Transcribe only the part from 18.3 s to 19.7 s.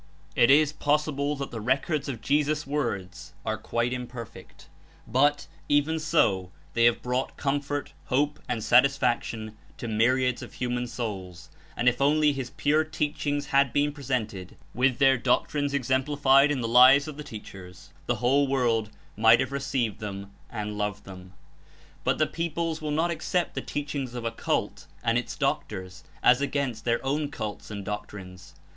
world might have